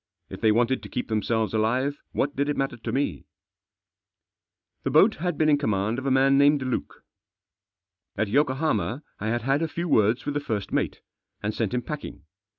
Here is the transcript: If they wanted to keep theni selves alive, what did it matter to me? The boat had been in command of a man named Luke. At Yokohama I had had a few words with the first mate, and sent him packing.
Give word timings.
If 0.31 0.41
they 0.41 0.51
wanted 0.51 0.81
to 0.81 0.89
keep 0.89 1.09
theni 1.09 1.23
selves 1.23 1.53
alive, 1.53 1.99
what 2.11 2.35
did 2.35 2.49
it 2.49 2.57
matter 2.57 2.75
to 2.77 2.91
me? 2.91 3.23
The 4.81 4.89
boat 4.89 5.17
had 5.17 5.37
been 5.37 5.47
in 5.47 5.59
command 5.59 5.99
of 5.99 6.07
a 6.07 6.09
man 6.09 6.39
named 6.39 6.63
Luke. 6.63 7.03
At 8.17 8.27
Yokohama 8.27 9.03
I 9.19 9.27
had 9.27 9.43
had 9.43 9.61
a 9.61 9.67
few 9.67 9.87
words 9.87 10.25
with 10.25 10.33
the 10.33 10.39
first 10.39 10.71
mate, 10.71 11.01
and 11.43 11.53
sent 11.53 11.75
him 11.75 11.83
packing. 11.83 12.23